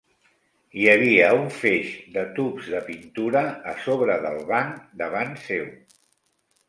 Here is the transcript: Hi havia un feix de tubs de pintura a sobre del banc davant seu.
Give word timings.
Hi 0.77 0.85
havia 0.93 1.27
un 1.39 1.43
feix 1.57 1.91
de 2.17 2.23
tubs 2.39 2.71
de 2.77 2.81
pintura 2.87 3.45
a 3.75 3.77
sobre 3.85 4.19
del 4.27 4.41
banc 4.53 4.83
davant 5.03 5.39
seu. 5.47 5.69